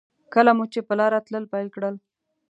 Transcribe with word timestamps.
کله 0.33 0.51
مو 0.57 0.65
چې 0.73 0.79
په 0.87 0.93
لاره 0.99 1.19
تلل 1.25 1.45
پیل 1.53 1.67
کړل. 1.75 1.95